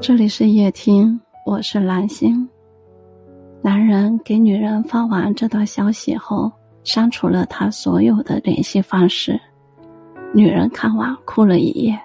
[0.00, 2.48] 这里是夜听，我是蓝星。
[3.60, 6.50] 男人给女人发完这段消息后，
[6.84, 9.38] 删除了他所有的联系方式。
[10.34, 12.00] 女人看完哭了一夜。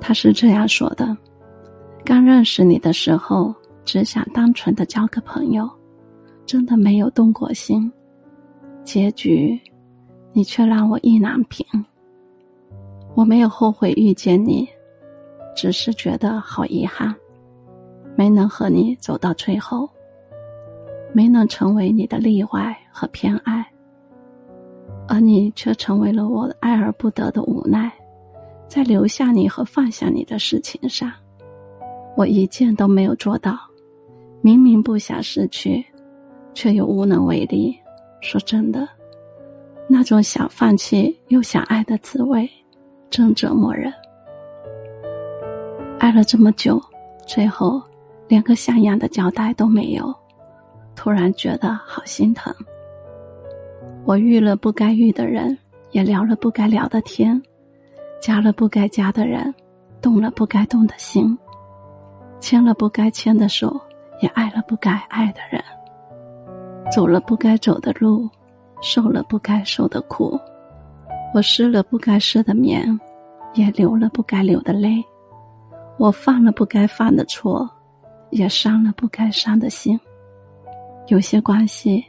[0.00, 1.14] 他是这样说的
[2.02, 3.54] ：“刚认识你的时候，
[3.84, 5.68] 只想单纯的交个朋友，
[6.46, 7.92] 真的没有动过心。
[8.84, 9.60] 结局，
[10.32, 11.66] 你却让我意难平。
[13.14, 14.66] 我没有后悔遇见你。”
[15.64, 17.16] 只是觉得好遗憾，
[18.14, 19.88] 没能和你走到最后，
[21.14, 23.66] 没能成为你的例外和偏爱，
[25.08, 27.90] 而你却成为了我爱而不得的无奈。
[28.68, 31.10] 在留下你和放下你的事情上，
[32.14, 33.58] 我一件都没有做到。
[34.42, 35.82] 明明不想失去，
[36.52, 37.74] 却又无能为力。
[38.20, 38.86] 说真的，
[39.88, 42.46] 那种想放弃又想爱的滋味，
[43.08, 43.90] 真折磨人。
[46.04, 46.78] 爱了这么久，
[47.26, 47.82] 最后
[48.28, 50.14] 连个像样的交代都没有，
[50.94, 52.54] 突然觉得好心疼。
[54.04, 55.56] 我遇了不该遇的人，
[55.92, 57.42] 也聊了不该聊的天，
[58.20, 59.54] 加了不该加的人，
[60.02, 61.38] 动了不该动的心，
[62.38, 63.80] 牵了不该牵的手，
[64.20, 65.64] 也爱了不该爱的人，
[66.92, 68.28] 走了不该走的路，
[68.82, 70.38] 受了不该受的苦，
[71.32, 73.00] 我失了不该失的眠，
[73.54, 75.02] 也流了不该流的泪。
[75.96, 77.68] 我犯了不该犯的错，
[78.30, 79.98] 也伤了不该伤的心。
[81.06, 82.04] 有些关系，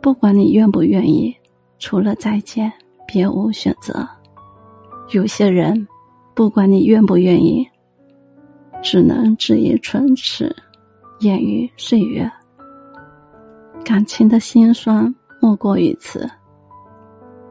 [0.00, 1.34] 不管你愿不愿意，
[1.78, 2.70] 除了再见，
[3.06, 4.06] 别无选择；
[5.10, 5.86] 有些人，
[6.34, 7.66] 不管你愿不愿意，
[8.82, 10.54] 只能止于唇齿，
[11.20, 12.30] 掩于岁月。
[13.84, 16.28] 感情的辛酸，莫过于此：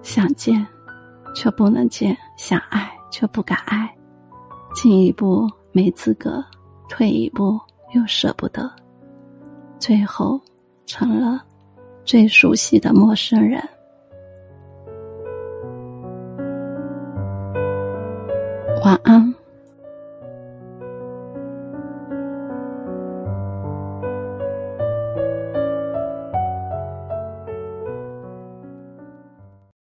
[0.04, 0.66] 想见，
[1.34, 3.90] 却不能见；想爱，却不敢爱。
[4.74, 5.50] 进一步。
[5.72, 6.44] 没资格，
[6.90, 7.60] 退一步
[7.94, 8.70] 又舍不得，
[9.80, 10.40] 最后
[10.86, 11.42] 成了
[12.04, 13.62] 最熟悉的陌生人。
[18.84, 19.41] 晚安。